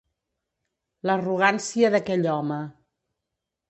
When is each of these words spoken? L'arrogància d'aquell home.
L'arrogància 1.09 1.95
d'aquell 1.97 2.29
home. 2.41 2.63